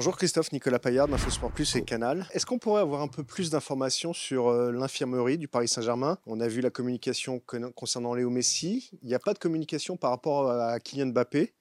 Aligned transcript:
Bonjour 0.00 0.16
Christophe, 0.16 0.50
Nicolas 0.52 0.78
Paillard 0.78 1.08
d'Infosport 1.08 1.52
Plus 1.52 1.76
et 1.76 1.82
Canal. 1.82 2.26
Est-ce 2.32 2.46
qu'on 2.46 2.58
pourrait 2.58 2.80
avoir 2.80 3.02
un 3.02 3.06
peu 3.06 3.22
plus 3.22 3.50
d'informations 3.50 4.14
sur 4.14 4.48
euh, 4.48 4.72
l'infirmerie 4.72 5.36
du 5.36 5.46
Paris 5.46 5.68
Saint-Germain? 5.68 6.16
On 6.24 6.40
a 6.40 6.48
vu 6.48 6.62
la 6.62 6.70
communication 6.70 7.38
concernant 7.74 8.14
Léo 8.14 8.30
Messi. 8.30 8.88
Il 9.02 9.08
n'y 9.08 9.14
a 9.14 9.18
pas 9.18 9.34
de 9.34 9.38
communication 9.38 9.98
par 9.98 10.08
rapport 10.08 10.50
à 10.50 10.80
Kylian 10.80 11.08
Mbappé? 11.08 11.52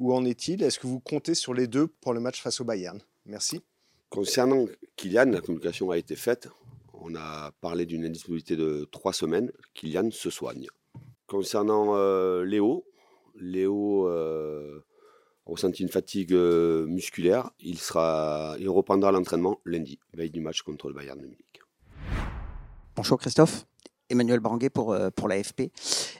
Où 0.00 0.12
en 0.12 0.24
est-il? 0.24 0.64
Est-ce 0.64 0.80
que 0.80 0.88
vous 0.88 0.98
comptez 0.98 1.36
sur 1.36 1.54
les 1.54 1.68
deux 1.68 1.86
pour 1.86 2.12
le 2.14 2.18
match 2.18 2.42
face 2.42 2.60
au 2.60 2.64
Bayern? 2.64 3.00
Merci. 3.26 3.62
Concernant 4.08 4.66
Kylian, 4.96 5.26
la 5.26 5.40
communication 5.40 5.92
a 5.92 5.96
été 5.96 6.16
faite. 6.16 6.48
On 6.94 7.14
a 7.14 7.52
parlé 7.60 7.86
d'une 7.86 8.04
indisponibilité 8.04 8.56
de 8.56 8.88
trois 8.90 9.12
semaines. 9.12 9.52
Kylian 9.72 10.10
se 10.10 10.30
soigne. 10.30 10.66
Concernant 11.28 11.94
euh, 11.94 12.44
Léo, 12.44 12.86
Léo 13.36 14.08
euh, 14.08 14.80
ressenti 15.46 15.82
une 15.82 15.88
fatigue 15.88 16.32
euh, 16.32 16.86
musculaire. 16.86 17.50
Il, 17.60 17.78
sera, 17.78 18.56
il 18.58 18.68
reprendra 18.68 19.12
l'entraînement 19.12 19.60
lundi, 19.64 19.98
veille 20.14 20.30
du 20.30 20.40
match 20.40 20.62
contre 20.62 20.88
le 20.88 20.94
Bayern 20.94 21.18
de 21.18 21.26
Munich. 21.26 21.60
Bonjour 22.96 23.18
Christophe. 23.18 23.66
Emmanuel 24.10 24.38
Branguet 24.38 24.68
pour, 24.68 24.92
euh, 24.92 25.08
pour 25.10 25.28
l'AFP. 25.28 25.72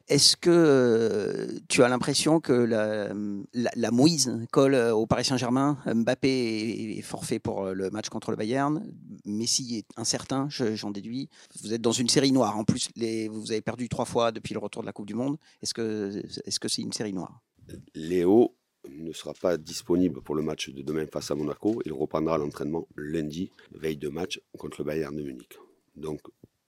Est-ce 0.08 0.36
que 0.38 0.50
euh, 0.50 1.58
tu 1.68 1.82
as 1.82 1.88
l'impression 1.88 2.40
que 2.40 2.52
la, 2.52 3.10
la, 3.52 3.90
mouise 3.90 4.38
colle 4.50 4.74
au 4.74 5.06
Paris 5.06 5.26
Saint-Germain? 5.26 5.78
Mbappé 5.86 6.96
est 6.98 7.02
forfait 7.02 7.38
pour 7.38 7.66
le 7.66 7.90
match 7.90 8.08
contre 8.08 8.30
le 8.30 8.38
Bayern. 8.38 8.90
Messi 9.26 9.76
est 9.76 9.98
incertain, 9.98 10.48
j'en 10.48 10.90
déduis. 10.90 11.28
Vous 11.62 11.74
êtes 11.74 11.82
dans 11.82 11.92
une 11.92 12.08
série 12.08 12.32
noire. 12.32 12.56
En 12.56 12.64
plus, 12.64 12.88
les, 12.96 13.28
vous 13.28 13.52
avez 13.52 13.60
perdu 13.60 13.88
trois 13.90 14.06
fois 14.06 14.32
depuis 14.32 14.54
le 14.54 14.60
retour 14.60 14.82
de 14.82 14.86
la 14.86 14.92
Coupe 14.92 15.06
du 15.06 15.14
Monde. 15.14 15.36
Est-ce 15.62 15.74
que 15.74 16.22
c'est 16.30 16.48
-ce 16.48 16.68
c'est 16.68 16.82
une 16.82 16.92
série 16.92 17.12
noire? 17.12 17.42
Léo 17.94 18.56
ne 18.88 19.12
sera 19.12 19.34
pas 19.34 19.56
disponible 19.56 20.20
pour 20.20 20.34
le 20.34 20.42
match 20.42 20.70
de 20.70 20.82
demain 20.82 21.06
face 21.06 21.30
à 21.30 21.34
Monaco. 21.34 21.80
Il 21.84 21.92
reprendra 21.92 22.38
l'entraînement 22.38 22.86
lundi, 22.96 23.50
veille 23.72 23.96
de 23.96 24.08
match 24.08 24.40
contre 24.58 24.80
le 24.80 24.84
Bayern 24.84 25.14
de 25.14 25.22
Munich. 25.22 25.58
Donc 25.96 26.20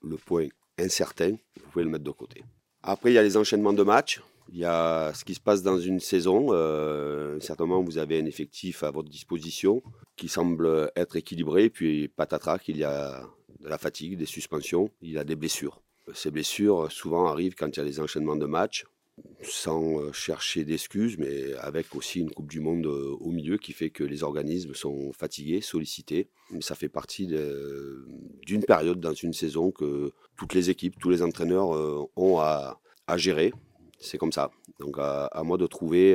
le 0.02 0.16
point 0.16 0.48
incertain, 0.78 1.36
vous 1.56 1.70
pouvez 1.70 1.84
le 1.84 1.90
mettre 1.90 2.04
de 2.04 2.10
côté. 2.10 2.42
Après, 2.82 3.10
il 3.10 3.14
y 3.14 3.18
a 3.18 3.22
les 3.22 3.36
enchaînements 3.36 3.72
de 3.72 3.82
matchs. 3.82 4.20
Il 4.52 4.58
y 4.58 4.64
a 4.64 5.12
ce 5.12 5.24
qui 5.24 5.34
se 5.34 5.40
passe 5.40 5.62
dans 5.62 5.78
une 5.78 5.98
saison. 5.98 6.48
Euh, 6.50 7.40
certainement, 7.40 7.82
vous 7.82 7.98
avez 7.98 8.20
un 8.20 8.26
effectif 8.26 8.84
à 8.84 8.92
votre 8.92 9.08
disposition 9.08 9.82
qui 10.14 10.28
semble 10.28 10.92
être 10.94 11.16
équilibré. 11.16 11.68
Puis, 11.68 12.08
patatrac, 12.08 12.68
il 12.68 12.76
y 12.76 12.84
a 12.84 13.28
de 13.58 13.68
la 13.68 13.78
fatigue, 13.78 14.16
des 14.16 14.26
suspensions, 14.26 14.90
il 15.02 15.10
y 15.10 15.18
a 15.18 15.24
des 15.24 15.34
blessures. 15.34 15.82
Ces 16.14 16.30
blessures, 16.30 16.92
souvent, 16.92 17.26
arrivent 17.26 17.56
quand 17.56 17.68
il 17.68 17.78
y 17.78 17.80
a 17.80 17.84
les 17.84 17.98
enchaînements 17.98 18.36
de 18.36 18.46
matchs 18.46 18.84
sans 19.42 20.00
euh, 20.00 20.12
chercher 20.12 20.64
d'excuses, 20.64 21.18
mais 21.18 21.54
avec 21.54 21.94
aussi 21.94 22.20
une 22.20 22.30
Coupe 22.30 22.50
du 22.50 22.60
Monde 22.60 22.86
euh, 22.86 23.16
au 23.20 23.30
milieu 23.30 23.56
qui 23.56 23.72
fait 23.72 23.90
que 23.90 24.04
les 24.04 24.22
organismes 24.22 24.74
sont 24.74 25.12
fatigués, 25.12 25.60
sollicités. 25.60 26.28
Ça 26.60 26.74
fait 26.74 26.88
partie 26.88 27.26
d'une 27.26 28.64
période 28.64 29.00
dans 29.00 29.14
une 29.14 29.32
saison 29.32 29.70
que 29.70 30.12
toutes 30.36 30.54
les 30.54 30.70
équipes, 30.70 30.98
tous 30.98 31.10
les 31.10 31.22
entraîneurs 31.22 31.74
euh, 31.74 32.04
ont 32.16 32.38
à, 32.38 32.80
gérer. 33.16 33.52
C'est 33.98 34.18
comme 34.18 34.32
ça. 34.32 34.50
Donc 34.80 34.96
à, 34.98 35.30
moi 35.44 35.56
de 35.58 35.66
trouver 35.66 36.14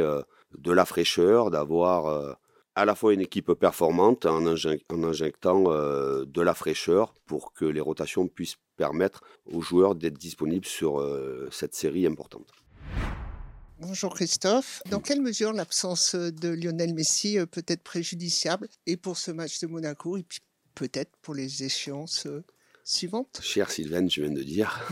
de 0.58 0.72
la 0.72 0.86
fraîcheur, 0.86 1.50
d'avoir 1.50 2.38
à 2.76 2.86
la 2.86 2.96
fois 2.96 3.14
une 3.14 3.22
équipe 3.22 3.54
performante 3.54 4.26
en 4.26 4.46
injectant 4.46 5.64
de 5.64 6.42
la 6.42 6.54
fraîcheur 6.54 7.14
pour 7.26 7.54
que 7.54 7.66
les 7.66 7.80
rotations 7.80 8.28
puissent 8.28 8.58
permettre 8.76 9.22
aux 9.46 9.62
joueurs 9.62 9.96
d'être 9.96 10.18
disponibles 10.18 10.66
sur 10.66 11.02
cette 11.50 11.74
série 11.74 12.06
importante. 12.06 12.52
Bonjour 13.82 14.14
Christophe. 14.14 14.84
Dans 14.92 15.00
quelle 15.00 15.22
mesure 15.22 15.54
l'absence 15.54 16.14
de 16.14 16.50
Lionel 16.50 16.94
Messi 16.94 17.40
euh, 17.40 17.48
peut 17.48 17.64
être 17.66 17.82
préjudiciable 17.82 18.68
et 18.86 18.96
pour 18.96 19.18
ce 19.18 19.32
match 19.32 19.60
de 19.60 19.66
Monaco 19.66 20.18
et 20.18 20.24
puis 20.24 20.38
peut-être 20.76 21.10
pour 21.24 21.34
les 21.34 21.64
échéances 21.64 22.28
euh, 22.28 22.44
suivantes? 22.84 23.40
Cher 23.42 23.72
Sylvain, 23.72 24.08
je 24.08 24.22
viens 24.22 24.32
de 24.32 24.44
dire. 24.44 24.88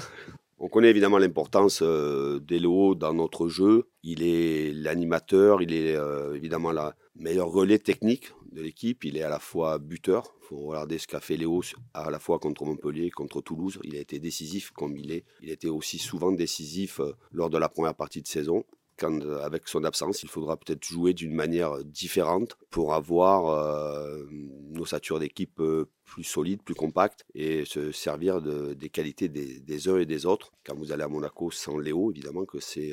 On 0.58 0.69
connaît 0.69 0.90
évidemment 0.90 1.19
l'importance 1.19 1.84
euh, 1.84 2.40
d'Elo 2.40 2.96
dans 2.96 3.13
notre 3.13 3.47
jeu. 3.47 3.88
Il 4.02 4.24
est 4.24 4.74
l'animateur, 4.74 5.62
il 5.62 5.72
est 5.72 5.96
évidemment 6.34 6.72
la 6.72 6.96
meilleure 7.16 7.52
relais 7.52 7.78
technique 7.78 8.31
de 8.52 8.63
l'équipe. 8.63 9.03
Il 9.03 9.18
est 9.18 9.24
à 9.24 9.30
la 9.30 9.40
fois 9.40 9.78
buteur. 9.78 10.34
Il 10.42 10.47
faut 10.47 10.66
regarder 10.66 10.97
ce 10.97 11.06
qu'a 11.06 11.19
fait 11.19 11.38
Léo 11.38 11.62
à 11.94 12.09
la 12.09 12.18
fois 12.18 12.40
contre 12.40 12.66
Montpellier, 12.66 13.12
contre 13.12 13.40
Toulouse. 13.42 13.80
Il 13.84 13.96
a 13.96 14.00
été 14.00 14.18
décisif 14.18 14.72
comme 14.72 14.97
il 14.97 15.12
est. 15.12 15.25
Il 15.44 15.52
était 15.52 15.68
aussi 15.68 16.00
souvent 16.00 16.31
décisif 16.31 17.00
lors 17.31 17.52
de 17.52 17.59
la 17.59 17.69
première 17.69 17.94
partie 17.94 18.24
de 18.24 18.28
saison. 18.28 18.66
Euh, 19.04 19.42
avec 19.42 19.68
son 19.68 19.84
absence, 19.84 20.24
il 20.24 20.30
faudra 20.30 20.58
peut-être 20.58 20.84
jouer 20.84 21.14
d'une 21.14 21.34
manière 21.34 21.84
différente 21.84 22.58
pour 22.70 22.94
avoir 22.94 23.48
euh, 23.48 24.26
nos 24.72 24.86
satures 24.86 25.20
d'équipe 25.20 25.60
euh, 25.60 25.86
plus 26.06 26.24
solides, 26.24 26.62
plus 26.64 26.76
compactes 26.76 27.26
et 27.36 27.66
se 27.66 27.92
servir 27.92 28.42
des 28.42 28.90
qualités 28.90 29.30
des, 29.30 29.90
uns 29.90 29.98
et 29.98 30.06
des 30.06 30.26
autres. 30.26 30.52
Quand 30.66 30.76
vous 30.76 30.92
allez 30.92 31.04
à 31.04 31.08
Monaco 31.08 31.52
sans 31.52 31.78
Léo, 31.78 32.12
évidemment 32.12 32.46
que 32.46 32.60
c'est 32.60 32.92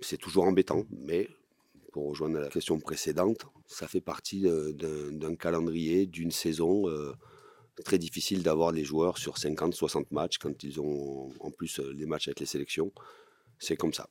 c'est 0.00 0.16
toujours 0.16 0.44
embêtant, 0.44 0.84
mais 0.90 1.28
pour 1.92 2.08
rejoindre 2.08 2.38
la 2.38 2.48
question 2.48 2.78
précédente, 2.78 3.46
ça 3.66 3.88
fait 3.88 4.00
partie 4.00 4.42
d'un 4.42 5.34
calendrier, 5.34 6.06
d'une 6.06 6.30
saison 6.30 6.84
très 7.84 7.98
difficile 7.98 8.44
d'avoir 8.44 8.70
les 8.70 8.84
joueurs 8.84 9.18
sur 9.18 9.34
50-60 9.34 10.06
matchs 10.12 10.38
quand 10.38 10.62
ils 10.62 10.80
ont 10.80 11.32
en 11.40 11.50
plus 11.50 11.80
les 11.80 12.06
matchs 12.06 12.28
avec 12.28 12.38
les 12.38 12.46
sélections. 12.46 12.92
C'est 13.58 13.76
comme 13.76 13.92
ça. 13.92 14.08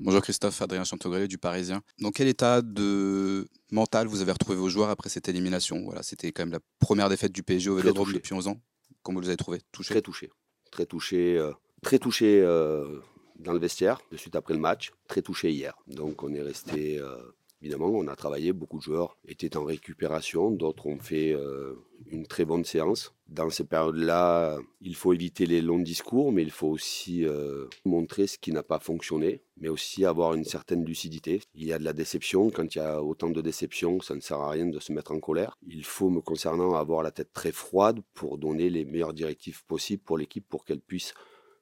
Bonjour 0.00 0.20
Christophe, 0.20 0.60
Adrien 0.60 0.82
Chantogré 0.84 1.28
du 1.28 1.38
Parisien. 1.38 1.80
Dans 2.00 2.10
quel 2.10 2.26
état 2.26 2.62
de 2.62 3.46
mental 3.70 4.08
vous 4.08 4.22
avez 4.22 4.32
retrouvé 4.32 4.56
vos 4.58 4.68
joueurs 4.68 4.90
après 4.90 5.08
cette 5.08 5.28
élimination? 5.28 5.82
Voilà, 5.84 6.02
C'était 6.02 6.32
quand 6.32 6.42
même 6.42 6.52
la 6.52 6.58
première 6.80 7.08
défaite 7.08 7.32
du 7.32 7.42
PSG 7.44 7.70
au 7.70 7.76
Vélodrome 7.76 8.12
depuis 8.12 8.34
11 8.34 8.48
ans. 8.48 8.60
Comment 9.02 9.18
vous 9.18 9.22
les 9.22 9.28
avez 9.28 9.36
trouvés 9.36 9.60
Touché? 9.70 9.94
Très 9.94 10.02
touché. 10.02 10.30
Très 10.72 10.86
touché, 10.86 11.38
euh, 11.38 11.52
très 11.82 12.00
touché 12.00 12.40
euh, 12.40 13.00
dans 13.38 13.52
le 13.52 13.60
vestiaire, 13.60 14.00
de 14.10 14.16
suite 14.16 14.34
après 14.34 14.54
le 14.54 14.60
match. 14.60 14.92
Très 15.06 15.22
touché 15.22 15.52
hier. 15.52 15.74
Donc 15.86 16.24
on 16.24 16.34
est 16.34 16.42
resté 16.42 16.98
euh, 16.98 17.16
Évidemment, 17.64 17.88
on 17.88 18.08
a 18.08 18.14
travaillé, 18.14 18.52
beaucoup 18.52 18.76
de 18.76 18.82
joueurs 18.82 19.16
étaient 19.26 19.56
en 19.56 19.64
récupération, 19.64 20.50
d'autres 20.50 20.86
ont 20.86 20.98
fait 20.98 21.32
euh, 21.32 21.72
une 22.08 22.26
très 22.26 22.44
bonne 22.44 22.62
séance. 22.62 23.14
Dans 23.26 23.48
ces 23.48 23.64
périodes-là, 23.64 24.58
il 24.82 24.94
faut 24.94 25.14
éviter 25.14 25.46
les 25.46 25.62
longs 25.62 25.78
discours, 25.78 26.30
mais 26.30 26.42
il 26.42 26.50
faut 26.50 26.68
aussi 26.68 27.24
euh, 27.24 27.64
montrer 27.86 28.26
ce 28.26 28.36
qui 28.36 28.52
n'a 28.52 28.62
pas 28.62 28.80
fonctionné, 28.80 29.40
mais 29.56 29.70
aussi 29.70 30.04
avoir 30.04 30.34
une 30.34 30.44
certaine 30.44 30.84
lucidité. 30.84 31.40
Il 31.54 31.66
y 31.66 31.72
a 31.72 31.78
de 31.78 31.84
la 31.84 31.94
déception, 31.94 32.50
quand 32.50 32.74
il 32.74 32.78
y 32.80 32.82
a 32.82 33.02
autant 33.02 33.30
de 33.30 33.40
déception, 33.40 33.98
ça 34.02 34.14
ne 34.14 34.20
sert 34.20 34.40
à 34.40 34.50
rien 34.50 34.66
de 34.66 34.78
se 34.78 34.92
mettre 34.92 35.12
en 35.12 35.18
colère. 35.18 35.56
Il 35.66 35.86
faut, 35.86 36.10
me 36.10 36.20
concernant, 36.20 36.74
avoir 36.74 37.02
la 37.02 37.12
tête 37.12 37.32
très 37.32 37.52
froide 37.52 38.00
pour 38.12 38.36
donner 38.36 38.68
les 38.68 38.84
meilleures 38.84 39.14
directives 39.14 39.64
possibles 39.64 40.02
pour 40.02 40.18
l'équipe 40.18 40.46
pour 40.46 40.66
qu'elle 40.66 40.82
puisse 40.82 41.14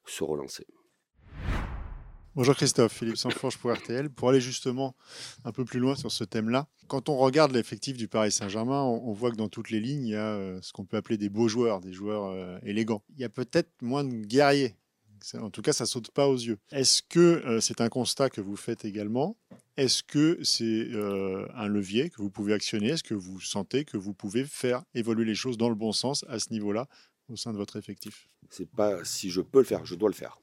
se 0.05 0.25
relancer. 0.25 0.67
Bonjour 2.35 2.55
Christophe, 2.55 2.97
Philippe 2.97 3.17
Sanforge 3.17 3.59
pour 3.59 3.71
RTL. 3.71 4.09
Pour 4.09 4.29
aller 4.29 4.41
justement 4.41 4.95
un 5.43 5.51
peu 5.51 5.65
plus 5.65 5.79
loin 5.79 5.95
sur 5.95 6.11
ce 6.11 6.23
thème-là, 6.23 6.67
quand 6.87 7.07
on 7.07 7.17
regarde 7.17 7.51
l'effectif 7.51 7.95
du 7.95 8.07
Paris 8.07 8.31
Saint-Germain, 8.31 8.81
on, 8.81 9.13
voit 9.13 9.29
que 9.29 9.35
dans 9.35 9.49
toutes 9.49 9.69
les 9.69 9.79
lignes, 9.79 10.07
il 10.07 10.13
y 10.13 10.15
a 10.15 10.33
euh, 10.33 10.59
ce 10.63 10.73
qu'on 10.73 10.83
peut 10.83 10.97
appeler 10.97 11.17
des 11.17 11.29
beaux 11.29 11.47
joueurs, 11.47 11.79
des 11.79 11.93
joueurs 11.93 12.25
euh, 12.31 12.57
élégants. 12.63 13.03
Il 13.09 13.19
y 13.19 13.23
a 13.23 13.29
peut-être 13.29 13.69
moins 13.83 14.03
de 14.03 14.25
guerriers. 14.25 14.75
En 15.35 15.51
tout 15.51 15.61
cas, 15.61 15.73
ça 15.73 15.85
saute 15.85 16.09
pas 16.09 16.27
aux 16.27 16.35
yeux. 16.35 16.57
Est-ce 16.71 17.03
que 17.03 17.19
euh, 17.19 17.61
c'est 17.61 17.81
un 17.81 17.89
constat 17.89 18.31
que 18.31 18.41
vous 18.41 18.55
faites 18.55 18.83
également? 18.83 19.37
Est-ce 19.77 20.01
que 20.01 20.39
c'est 20.41 20.89
un 21.55 21.67
levier 21.67 22.09
que 22.09 22.17
vous 22.17 22.31
pouvez 22.31 22.53
actionner? 22.53 22.89
Est-ce 22.89 23.03
que 23.03 23.13
vous 23.13 23.41
sentez 23.41 23.85
que 23.85 23.97
vous 23.97 24.15
pouvez 24.15 24.43
faire 24.43 24.83
évoluer 24.95 25.25
les 25.25 25.35
choses 25.35 25.57
dans 25.57 25.69
le 25.69 25.75
bon 25.75 25.91
sens 25.91 26.25
à 26.29 26.39
ce 26.39 26.51
niveau-là 26.51 26.87
au 27.29 27.35
sein 27.35 27.53
de 27.53 27.57
votre 27.57 27.75
effectif? 27.75 28.27
C'est 28.49 28.69
pas 28.69 29.03
si 29.03 29.29
je 29.29 29.41
peux 29.41 29.59
le 29.59 29.65
faire, 29.65 29.85
je 29.85 29.93
dois 29.93 30.09
le 30.09 30.15
faire 30.15 30.42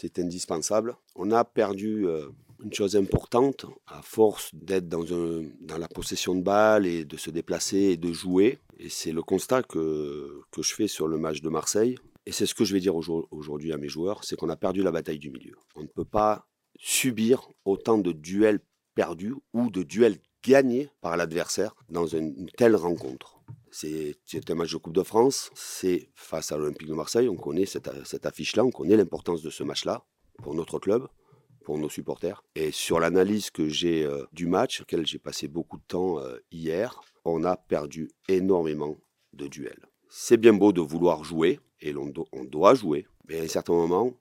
c'est 0.00 0.18
indispensable. 0.18 0.96
On 1.14 1.30
a 1.30 1.44
perdu 1.44 2.06
euh, 2.06 2.26
une 2.64 2.72
chose 2.72 2.96
importante 2.96 3.66
à 3.86 4.00
force 4.02 4.50
d'être 4.54 4.88
dans, 4.88 5.78
la 5.78 5.88
possession 5.88 6.34
de 6.34 6.42
balles 6.42 6.86
et 6.86 7.04
de 7.04 7.16
se 7.16 7.30
déplacer 7.30 7.78
et 7.78 7.96
de 7.96 8.12
jouer. 8.12 8.58
Et 8.78 8.88
c'est 8.88 9.12
le 9.12 9.22
constat 9.22 9.62
que 9.62 10.42
je 10.56 10.74
fais 10.74 10.88
sur 10.88 11.06
le 11.06 11.18
match 11.18 11.42
de 11.42 11.48
Marseille. 11.48 11.96
Et 12.26 12.32
c'est 12.32 12.46
ce 12.46 12.54
que 12.54 12.64
je 12.64 12.72
vais 12.72 12.80
dire 12.80 12.94
aujourd'hui 12.94 13.72
à 13.72 13.76
mes 13.76 13.88
joueurs, 13.88 14.24
c'est 14.24 14.36
qu'on 14.36 14.50
a 14.50 14.56
perdu 14.56 14.82
la 14.82 14.92
bataille 14.92 15.18
du 15.18 15.30
milieu. 15.30 15.56
On 15.74 15.82
ne 15.82 15.86
peut 15.88 16.04
pas 16.04 16.46
subir 16.78 17.48
autant 17.64 17.98
de 17.98 18.12
duels 18.12 18.60
perdus 18.94 19.34
ou 19.52 19.70
de 19.70 19.82
duels 19.82 20.18
gagnés 20.42 20.88
par 21.00 21.16
l'adversaire 21.16 21.74
dans 21.88 22.06
une 22.06 22.48
telle 22.56 22.76
rencontre. 22.76 23.39
C'est 23.70 24.50
un 24.50 24.54
match 24.54 24.72
de 24.72 24.78
Coupe 24.78 24.94
de 24.94 25.02
France, 25.02 25.50
c'est 25.54 26.10
face 26.14 26.50
à 26.50 26.56
l'Olympique 26.56 26.88
de 26.88 26.94
Marseille, 26.94 27.28
on 27.28 27.36
connaît 27.36 27.66
cette, 27.66 28.26
affiche-là, 28.26 28.64
on 28.64 28.70
connaît 28.70 28.96
l'importance 28.96 29.42
de 29.42 29.50
ce 29.50 29.62
match-là 29.62 30.04
pour 30.42 30.54
notre 30.54 30.78
club, 30.80 31.06
pour 31.64 31.78
nos 31.78 31.88
supporters. 31.88 32.42
Et 32.56 32.72
sur 32.72 32.98
l'analyse 32.98 33.50
que 33.50 33.68
j'ai 33.68 34.04
euh, 34.04 34.24
du 34.32 34.46
match, 34.46 34.76
sur 34.76 34.82
lequel 34.82 35.06
j'ai 35.06 35.18
passé 35.18 35.46
beaucoup 35.46 35.76
de 35.76 35.84
temps 35.86 36.18
euh, 36.18 36.38
hier, 36.50 37.00
on 37.24 37.44
a 37.44 37.56
perdu 37.56 38.10
énormément 38.28 38.96
de 39.34 39.46
duels. 39.46 39.86
C'est 40.08 40.36
bien 40.36 40.52
beau 40.52 40.72
de 40.72 40.80
vouloir 40.80 41.22
jouer, 41.22 41.60
et 41.80 41.94
on, 41.94 42.12
on 42.32 42.44
doit 42.44 42.74
jouer, 42.74 43.06
mais 43.28 43.38
à 43.38 43.42
un 43.44 43.48
certain 43.48 43.74
moment, 43.74 44.12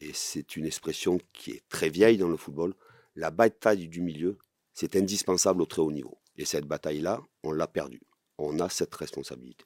et 0.00 0.12
c'est 0.14 0.56
une 0.56 0.64
expression 0.64 1.18
qui 1.34 1.50
est 1.50 1.62
très 1.68 1.90
vieille 1.90 2.16
dans 2.16 2.28
le 2.28 2.38
football, 2.38 2.74
la 3.16 3.30
bataille 3.30 3.88
du 3.88 4.00
milieu, 4.00 4.38
c'est 4.72 4.96
indispensable 4.96 5.62
au 5.62 5.66
très 5.66 5.82
haut 5.82 5.92
niveau. 5.92 6.18
Et 6.36 6.44
cette 6.44 6.66
bataille-là, 6.66 7.20
on 7.42 7.52
l'a 7.52 7.66
perdue. 7.66 8.02
On 8.38 8.58
a 8.58 8.68
cette 8.68 8.94
responsabilité. 8.94 9.64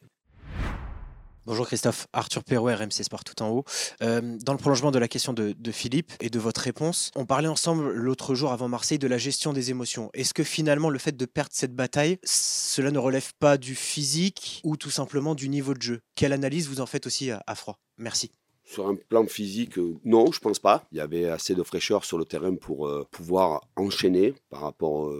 Bonjour 1.49 1.67
Christophe, 1.67 2.09
Arthur 2.13 2.45
Perrault, 2.45 2.67
RMC 2.67 3.03
Sport 3.05 3.25
tout 3.25 3.43
en 3.43 3.49
haut. 3.49 3.65
Euh, 4.03 4.37
dans 4.45 4.53
le 4.53 4.59
prolongement 4.59 4.91
de 4.91 4.99
la 4.99 5.09
question 5.09 5.33
de, 5.33 5.55
Philippe 5.73 6.13
et 6.21 6.29
de 6.29 6.39
votre 6.39 6.61
réponse, 6.61 7.11
on 7.17 7.25
parlait 7.25 7.49
ensemble 7.49 7.91
l'autre 7.91 8.35
jour 8.35 8.53
avant 8.53 8.69
Marseille 8.69 8.99
de 8.99 9.07
la 9.07 9.17
gestion 9.17 9.55
des 9.55 9.71
émotions. 9.71 10.11
Est-ce 10.13 10.35
que 10.35 10.45
finalement 10.45 10.91
le 10.91 10.99
fait 10.99 11.17
de 11.17 11.25
perdre 11.25 11.53
cette 11.55 11.75
bataille, 11.75 12.19
cela 12.23 12.91
ne 12.91 12.99
relève 12.99 13.33
pas 13.39 13.57
du 13.57 13.75
physique 13.75 14.61
ou 14.63 14.77
tout 14.77 14.91
simplement 14.91 15.35
du 15.35 15.49
niveau 15.49 15.73
de 15.73 15.81
jeu? 15.81 16.01
Quelle 16.17 16.35
analyse 16.35 16.69
vous 16.69 16.83
en 16.83 16.87
faites 16.87 17.07
aussi 17.07 17.31
à, 17.31 17.55
froid? 17.55 17.79
Merci. 17.97 18.31
Sur 18.67 18.87
un 18.87 18.97
plan 18.97 19.27
physique, 19.27 19.79
euh, 19.79 19.97
non, 20.05 20.31
je 20.31 20.41
pense 20.41 20.59
pas. 20.59 20.85
Il 20.93 20.99
y 20.99 21.01
avait 21.01 21.31
assez 21.31 21.55
de 21.55 21.63
fraîcheur 21.63 22.05
sur 22.05 22.19
le 22.19 22.27
terrain 22.27 22.55
pour 22.57 22.87
euh, 22.87 23.07
pouvoir 23.11 23.63
enchaîner 23.77 24.35
par 24.51 24.61
rapport 24.61 25.11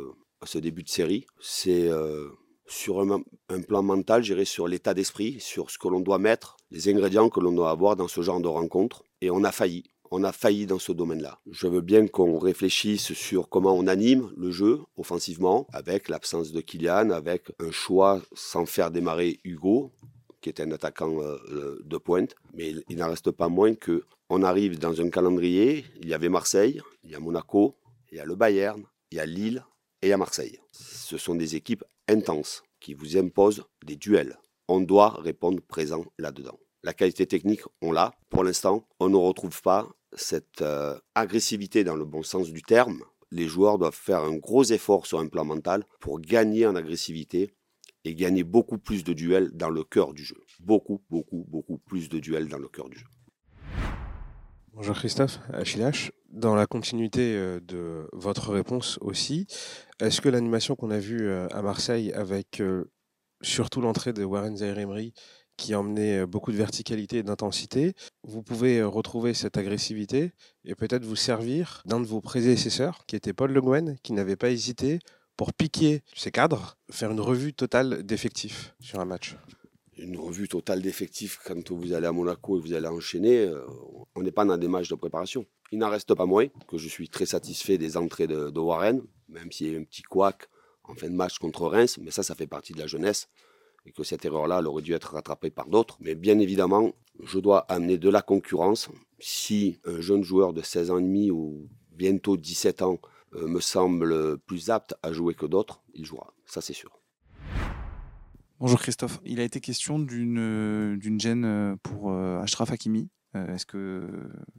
à 0.43 0.47
ce 0.47 0.59
début 0.59 0.83
de 0.83 0.91
série. 0.91 1.25
C'est 1.41 1.89
sur 2.69 3.01
un, 3.01 3.23
plan 3.63 3.83
mental, 3.83 4.23
j'irai 4.23 4.45
sur 4.45 4.69
l'état 4.69 4.95
d'esprit, 4.95 5.41
sur 5.41 5.71
ce 5.71 5.79
que 5.79 5.89
l'on 5.89 6.01
doit 6.01 6.19
mettre, 6.19 6.57
les 6.71 6.89
ingrédients 6.89 7.29
que 7.29 7.41
l'on 7.41 7.53
doit 7.53 7.71
avoir 7.71 7.97
dans 7.97 8.09
ce 8.09 8.21
genre 8.21 8.41
de 8.41 8.49
rencontre. 8.49 9.03
Et 9.21 9.31
on 9.31 9.43
a 9.43 9.53
failli. 9.53 9.85
On 10.11 10.25
a 10.25 10.33
failli 10.33 10.67
dans 10.67 10.79
ce 10.79 10.93
domaine-là. 10.93 11.39
Je 11.51 11.67
veux 11.67 11.81
bien 11.81 12.07
qu'on 12.07 12.39
réfléchisse 12.39 13.13
sur 13.13 13.49
comment 13.49 13.75
on 13.75 13.87
anime 13.87 14.31
le 14.37 14.51
jeu 14.51 14.81
offensivement, 14.97 15.67
avec 15.73 16.09
l'absence 16.09 16.53
de 16.53 16.61
Kylian, 16.61 17.11
avec 17.11 17.51
un 17.59 17.71
choix 17.71 18.23
sans 18.33 18.65
faire 18.65 18.91
démarrer 18.91 19.41
Hugo, 19.45 19.93
qui 20.41 20.49
est 20.49 20.61
un 20.61 20.71
attaquant 20.71 21.21
euh, 21.21 21.79
de 21.85 21.97
pointe. 21.99 22.35
Mais 22.55 22.75
il 22.89 22.97
n'en 22.97 23.11
reste 23.11 23.31
pas 23.33 23.49
moins 23.49 23.75
que 23.75 24.05
on 24.31 24.43
arrive 24.43 24.79
dans 24.79 25.01
un 25.01 25.11
calendrier. 25.11 25.85
Il 26.01 26.09
y 26.09 26.15
avait 26.15 26.29
Marseille, 26.29 26.81
il 27.03 27.11
y 27.11 27.15
a 27.15 27.21
Monaco, 27.21 27.77
il 28.11 28.19
y 28.19 28.21
a 28.21 28.25
le 28.25 28.35
Bayern, 28.35 28.83
il 29.11 29.17
y 29.17 29.21
a 29.21 29.27
Lille 29.27 29.65
et 30.03 30.13
a 30.13 30.17
Marseille. 30.17 30.59
Ce 30.73 31.19
sont 31.19 31.35
des 31.35 31.57
équipes 31.57 31.85
intense 32.09 32.63
qui 32.81 32.95
vous 32.95 33.17
impose 33.17 33.65
des 33.85 33.97
duels. 33.97 34.39
On 34.69 34.81
doit 34.81 35.21
répondre 35.21 35.61
présent 35.61 36.05
là-dedans. 36.19 36.59
La 36.85 36.93
qualité 36.95 37.27
technique, 37.27 37.63
on 37.83 37.93
l'a. 37.93 38.13
Pour 38.31 38.45
l'instant, 38.45 38.87
on 39.01 39.09
ne 39.09 39.17
retrouve 39.17 39.61
pas 39.63 39.89
cette 40.13 40.63
euh, 40.63 40.99
agressivité 41.15 41.85
dans 41.85 41.97
le 41.97 42.05
bon 42.05 42.23
sens 42.23 42.51
du 42.53 42.63
terme. 42.63 43.03
Les 43.31 43.47
joueurs 43.47 43.79
doivent 43.79 43.95
faire 43.95 44.21
un 44.21 44.37
gros 44.37 44.65
effort 44.65 45.07
sur 45.07 45.19
un 45.19 45.27
plan 45.27 45.45
mental 45.45 45.85
pour 46.01 46.21
gagner 46.21 46.67
en 46.67 46.77
agressivité 46.77 47.51
et 48.05 48.15
gagner 48.15 48.45
beaucoup 48.45 48.79
plus 48.79 49.05
de 49.05 49.13
duels 49.13 49.51
dans 49.53 49.71
le 49.71 49.85
cœur 49.85 50.15
du 50.15 50.25
jeu. 50.25 50.41
Beaucoup, 50.61 51.03
beaucoup, 51.11 51.45
beaucoup 51.49 51.79
plus 51.79 52.09
de 52.09 52.21
duels 52.21 52.49
dans 52.49 52.59
le 52.59 52.69
cœur 52.69 52.89
du 52.89 52.99
jeu. 52.99 53.07
Bonjour 54.73 54.95
Christophe, 54.95 55.41
H. 55.53 56.11
Dans 56.31 56.55
la 56.55 56.67
continuité 56.67 57.35
euh, 57.35 57.59
de 57.59 58.07
votre 58.13 58.53
réponse 58.53 58.99
aussi, 59.01 59.47
est-ce 60.01 60.21
que 60.21 60.29
l'animation 60.29 60.77
qu'on 60.77 60.91
a 60.91 60.99
vue 60.99 61.29
euh, 61.29 61.49
à 61.51 61.63
Marseille 61.63 62.13
avec 62.13 62.61
euh, 62.61 62.91
surtout 63.43 63.81
l'entrée 63.81 64.13
de 64.13 64.25
Warren 64.25 64.57
Zaire 64.57 64.79
qui 65.57 65.75
emmenait 65.75 66.25
beaucoup 66.25 66.53
de 66.53 66.57
verticalité 66.57 67.19
et 67.19 67.23
d'intensité, 67.25 67.95
vous 68.23 68.45
pouvez 68.45 68.81
retrouver 68.81 69.35
cette 69.35 69.57
agressivité 69.57 70.31
et 70.65 70.77
peut-être 70.77 71.05
vous 71.05 71.17
servir 71.17 71.83
d'un 71.85 71.99
de 71.99 72.07
vos 72.07 72.21
prédécesseurs 72.21 73.05
qui 73.07 73.17
était 73.17 73.33
Paul 73.33 73.51
Le 73.51 73.61
Guen, 73.61 73.97
qui 74.05 74.13
n'avait 74.13 74.37
pas 74.37 74.51
hésité 74.51 75.01
pour 75.39 75.53
piquer 75.55 76.03
ses 76.15 76.33
cadres, 76.33 76.77
faire 76.91 77.13
une 77.13 77.21
revue 77.21 77.55
totale 77.55 78.03
d'effectifs 78.03 78.75
sur 78.81 79.01
un 79.01 79.05
match? 79.05 79.37
Une 79.97 80.19
revue 80.19 80.49
totale 80.49 80.83
d'effectifs 80.83 81.39
quand 81.45 81.71
vous 81.71 81.93
allez 81.93 82.07
à 82.07 82.13
Monaco 82.13 82.59
et 82.59 82.61
vous 82.61 82.73
allez 82.73 82.89
enchaîner, 82.89 83.45
euh, 83.45 83.65
on 84.15 84.23
n'est 84.23 84.33
pas 84.33 84.45
dans 84.45 84.59
des 84.59 84.69
matchs 84.69 84.89
de 84.89 84.97
préparation. 84.97 85.47
Il 85.71 85.79
n'en 85.79 85.91
reste 85.91 86.13
pas 86.15 86.27
moins 86.27 86.47
que 86.67 86.77
je 86.77 86.89
suis 86.89 87.09
très 87.09 87.27
satisfait 87.27 87.79
des 87.79 87.97
entrées 87.97 88.27
de, 88.27 88.59
Warren, 88.59 89.01
même 89.29 89.53
s'il 89.53 89.67
y 89.67 89.71
a 89.71 89.73
eu 89.75 89.81
un 89.81 89.85
petit 89.85 90.03
couac 90.03 90.49
en 90.85 90.95
fin 90.95 91.09
de 91.09 91.15
match 91.15 91.39
contre 91.39 91.67
Reims, 91.67 91.99
mais 92.03 92.11
ça, 92.11 92.23
ça 92.23 92.35
fait 92.35 92.47
partie 92.47 92.73
de 92.73 92.79
la 92.79 92.87
jeunesse 92.87 93.29
et 93.87 93.93
que 93.93 94.03
cette 94.03 94.25
erreur-là, 94.25 94.59
elle 94.61 94.67
aurait 94.67 94.83
dû 94.83 94.93
être 94.93 95.15
rattrapée 95.15 95.51
par 95.51 95.69
d'autres. 95.69 95.97
Mais 96.01 96.15
bien 96.15 96.39
évidemment, 96.39 96.93
je 97.23 97.39
dois 97.39 97.61
amener 97.73 97.99
de 97.99 98.09
la 98.09 98.23
concurrence. 98.23 98.89
Si 99.19 99.81
un 99.85 100.01
jeune 100.01 100.23
joueur 100.23 100.53
de 100.53 100.63
16 100.63 100.91
ans 100.91 100.99
et 100.99 101.03
demi 101.03 101.31
ou 101.31 101.69
bientôt 101.93 102.37
17 102.37 102.83
ans 102.83 103.01
euh, 103.35 103.47
me 103.49 103.61
semble 103.61 104.39
plus 104.39 104.71
apte 104.71 104.95
à 105.03 105.13
jouer 105.13 105.35
que 105.35 105.47
d'autres, 105.47 105.83
il 105.95 106.05
jouera. 106.05 106.33
Ça, 106.47 106.61
c'est 106.61 106.75
sûr. 106.75 107.01
Bonjour 108.61 108.81
Christophe. 108.81 109.21
Il 109.25 109.41
a 109.41 109.45
été 109.45 109.61
question 109.61 109.99
d'une 109.99 110.39
euh, 110.39 111.19
gêne 111.19 111.45
euh, 111.45 111.77
pour 111.83 112.13
Ashraf 112.13 112.71
Hakimi. 112.71 113.09
Est-ce 113.35 113.67
que 113.67 114.09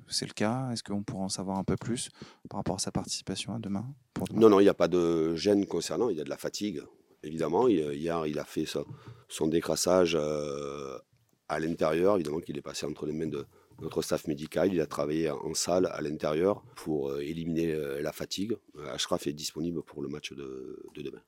c'est 0.07 0.27
le 0.27 0.33
cas? 0.33 0.69
Est-ce 0.71 0.83
qu'on 0.83 1.03
pourra 1.03 1.23
en 1.23 1.29
savoir 1.29 1.57
un 1.57 1.63
peu 1.63 1.75
plus 1.75 2.09
par 2.49 2.59
rapport 2.59 2.75
à 2.75 2.79
sa 2.79 2.91
participation 2.91 3.53
à 3.53 3.59
demain, 3.59 3.85
Non, 4.31 4.49
non, 4.49 4.59
il 4.59 4.63
n'y 4.63 4.69
a 4.69 4.75
pas 4.75 4.87
de 4.87 5.35
gêne 5.35 5.65
concernant. 5.65 6.09
Il 6.09 6.17
y 6.17 6.21
a 6.21 6.23
de 6.23 6.29
la 6.29 6.37
fatigue, 6.37 6.81
évidemment. 7.23 7.67
Hier, 7.67 8.27
il 8.27 8.37
a 8.37 8.45
fait 8.45 8.65
son, 8.65 9.47
décrassage 9.47 10.15
à 10.15 11.59
l'intérieur. 11.59 12.15
Évidemment 12.15 12.39
qu'il 12.39 12.57
est 12.57 12.61
passé 12.61 12.85
entre 12.85 13.05
les 13.07 13.13
mains 13.13 13.27
de 13.27 13.45
notre 13.81 14.01
staff 14.03 14.27
médical. 14.27 14.71
Il 14.71 14.81
a 14.81 14.85
travaillé 14.85 15.31
en 15.31 15.53
salle 15.55 15.87
à 15.87 16.01
l'intérieur 16.01 16.63
pour 16.75 17.17
éliminer 17.19 17.75
la 18.01 18.11
fatigue. 18.11 18.55
Ashraf 18.93 19.25
est 19.25 19.33
disponible 19.33 19.81
pour 19.81 20.03
le 20.03 20.09
match 20.09 20.31
de 20.33 20.79
demain. 20.95 21.21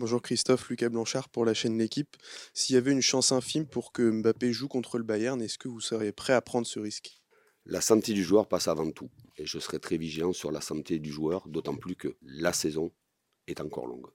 Bonjour 0.00 0.22
Christophe, 0.22 0.68
Lucas 0.68 0.90
Blanchard 0.90 1.28
pour 1.28 1.44
la 1.44 1.54
chaîne 1.54 1.76
L'équipe. 1.76 2.16
S'il 2.54 2.76
y 2.76 2.78
avait 2.78 2.92
une 2.92 3.02
chance 3.02 3.32
infime 3.32 3.66
pour 3.66 3.90
que 3.90 4.08
Mbappé 4.08 4.52
joue 4.52 4.68
contre 4.68 4.96
le 4.96 5.02
Bayern, 5.02 5.42
est-ce 5.42 5.58
que 5.58 5.66
vous 5.66 5.80
seriez 5.80 6.12
prêt 6.12 6.34
à 6.34 6.40
prendre 6.40 6.68
ce 6.68 6.78
risque? 6.78 7.20
La 7.66 7.80
santé 7.80 8.12
du 8.12 8.22
joueur 8.22 8.46
passe 8.46 8.68
avant 8.68 8.92
tout. 8.92 9.10
Et 9.38 9.44
je 9.44 9.58
serai 9.58 9.80
très 9.80 9.96
vigilant 9.96 10.32
sur 10.32 10.52
la 10.52 10.60
santé 10.60 11.00
du 11.00 11.10
joueur, 11.10 11.48
d'autant 11.48 11.74
plus 11.74 11.96
que 11.96 12.16
la 12.22 12.52
saison 12.52 12.92
est 13.48 13.60
encore 13.60 13.88
longue. 13.88 14.06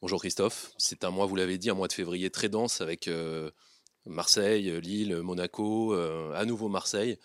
Bonjour 0.00 0.18
Christophe, 0.18 0.72
c'est 0.76 1.04
un 1.04 1.10
mois, 1.10 1.26
vous 1.26 1.36
l'avez 1.36 1.56
dit, 1.56 1.70
un 1.70 1.74
mois 1.74 1.86
de 1.86 1.92
février 1.92 2.30
très 2.30 2.48
dense 2.48 2.80
avec 2.80 3.06
euh, 3.06 3.52
Marseille, 4.06 4.80
Lille, 4.80 5.16
Monaco, 5.22 5.94
euh, 5.94 6.32
à 6.34 6.44
nouveau 6.44 6.68
Marseille, 6.68 7.18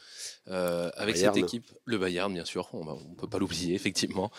euh, 0.49 0.89
avec 0.95 1.17
cette 1.17 1.37
équipe, 1.37 1.65
le 1.85 1.97
Bayern 1.97 2.33
bien 2.33 2.45
sûr, 2.45 2.69
on 2.73 2.83
ne 2.83 3.15
peut 3.15 3.27
pas 3.27 3.39
l'oublier 3.39 3.75
effectivement. 3.75 4.31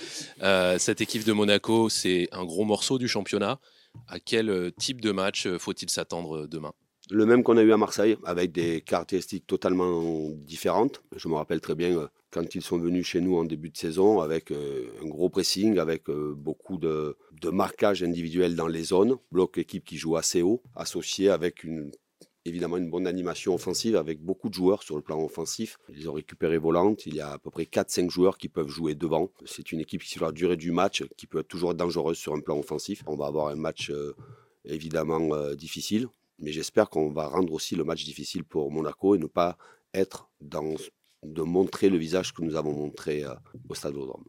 Euh, 0.43 0.79
cette 0.79 1.01
équipe 1.01 1.25
de 1.25 1.33
Monaco, 1.33 1.89
c'est 1.89 2.29
un 2.33 2.45
gros 2.45 2.65
morceau 2.65 2.99
du 2.99 3.09
championnat. 3.09 3.59
À 4.09 4.21
quel 4.21 4.73
type 4.79 5.01
de 5.01 5.11
match 5.11 5.49
faut-il 5.59 5.89
s'attendre 5.89 6.47
demain? 6.47 6.73
Le 7.11 7.25
même 7.25 7.43
qu'on 7.43 7.57
a 7.57 7.63
eu 7.63 7.73
à 7.73 7.77
Marseille, 7.77 8.17
avec 8.25 8.53
des 8.53 8.81
caractéristiques 8.81 9.47
totalement 9.47 10.31
différentes. 10.33 11.03
Je 11.15 11.29
me 11.29 11.35
rappelle 11.35 11.61
très 11.61 11.77
bien 11.77 12.11
quand 12.31 12.55
ils 12.55 12.63
sont 12.63 12.79
venus 12.79 13.07
chez 13.07 13.21
nous 13.21 13.37
en 13.37 13.45
début 13.45 13.71
de 13.71 13.77
saison, 13.77 14.21
avec 14.21 14.51
un 14.51 15.07
gros 15.07 15.31
pressing, 15.31 15.79
avec 15.79 16.11
beaucoup 16.11 16.77
de, 16.77 17.17
de 17.41 17.49
marquage 17.49 18.03
individuel 18.03 18.57
dans 18.57 18.67
les 18.67 18.83
zones, 18.83 19.17
bloc 19.31 19.57
équipe 19.57 19.85
qui 19.85 19.97
joue 19.97 20.17
assez 20.17 20.43
haut, 20.43 20.63
associé 20.75 21.31
avec 21.31 21.65
une 21.65 21.93
évidemment 22.47 22.77
une 22.77 22.91
bonne 22.91 23.07
animation 23.07 23.55
offensive 23.55 23.97
avec 23.97 24.21
beaucoup 24.21 24.49
de 24.49 24.55
joueurs 24.55 24.83
sur 24.83 24.97
le 24.97 25.03
plan 25.03 25.23
offensif. 25.23 25.79
Ils 25.89 26.09
ont 26.09 26.13
récupéré 26.13 26.59
Volante, 26.59 27.07
il 27.07 27.15
y 27.15 27.21
a 27.21 27.33
à 27.33 27.39
peu 27.39 27.51
près 27.51 27.65
4-5 27.65 28.11
joueurs 28.11 28.39
qui 28.39 28.49
peuvent 28.49 28.69
jouer 28.69 28.95
devant. 28.95 29.31
C'est 29.45 29.73
une 29.73 29.81
équipe 29.81 30.03
qui, 30.03 30.11
sur 30.11 30.25
la 30.25 30.33
durée 30.33 30.57
du 30.57 30.73
match, 30.73 31.05
qui 31.17 31.27
peut 31.27 31.41
être 31.41 31.49
toujours 31.49 31.75
dangereuse 31.75 32.19
sur 32.19 32.35
un 32.35 32.41
plan 32.41 32.59
offensif. 32.59 33.03
On 33.07 33.17
va 33.17 33.27
avoir 33.27 33.49
un 33.49 33.57
match 33.57 33.91
euh, 33.91 34.15
évidemment 34.65 35.35
euh, 35.35 35.55
difficile, 35.55 36.09
mais 36.39 36.53
j'espère 36.53 36.89
qu'on 36.91 37.11
va 37.11 37.27
rendre 37.27 37.53
aussi 37.53 37.77
le 37.77 37.85
match 37.85 38.05
difficile 38.05 38.45
pour 38.45 38.71
Monaco 38.71 39.15
et 39.15 39.19
ne 39.19 39.27
pas 39.27 39.57
être 39.95 40.29
dans 40.41 40.75
de 41.23 41.43
montrer 41.43 41.89
le 41.89 41.97
visage 41.97 42.33
que 42.33 42.43
nous 42.43 42.55
avons 42.55 42.73
montré 42.73 43.25
euh, 43.25 43.35
au 43.69 43.75
Stade 43.75 43.93
Vélodrome. 43.93 44.25